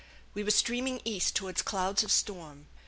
We 0.33 0.43
were 0.43 0.49
steaming 0.49 0.99
east 1.05 1.35
toward 1.35 1.63
clouds 1.63 2.01
of 2.03 2.11
storm. 2.11 2.65